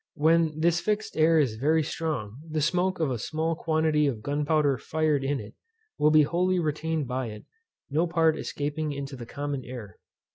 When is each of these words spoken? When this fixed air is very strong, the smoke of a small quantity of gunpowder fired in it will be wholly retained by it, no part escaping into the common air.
When 0.15 0.59
this 0.59 0.81
fixed 0.81 1.15
air 1.15 1.37
is 1.37 1.57
very 1.57 1.83
strong, 1.83 2.39
the 2.49 2.59
smoke 2.59 2.99
of 2.99 3.11
a 3.11 3.19
small 3.19 3.53
quantity 3.53 4.07
of 4.07 4.23
gunpowder 4.23 4.79
fired 4.79 5.23
in 5.23 5.39
it 5.39 5.53
will 5.99 6.09
be 6.09 6.23
wholly 6.23 6.57
retained 6.57 7.07
by 7.07 7.27
it, 7.27 7.45
no 7.87 8.07
part 8.07 8.35
escaping 8.35 8.93
into 8.93 9.15
the 9.15 9.27
common 9.27 9.63
air. 9.63 9.99